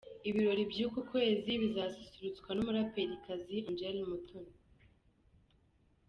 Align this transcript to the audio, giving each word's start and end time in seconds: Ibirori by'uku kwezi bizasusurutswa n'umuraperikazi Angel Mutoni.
Ibirori 0.29 0.63
by'uku 0.71 0.99
kwezi 1.09 1.49
bizasusurutswa 1.61 2.49
n'umuraperikazi 2.53 3.55
Angel 3.69 3.95
Mutoni. 4.09 4.55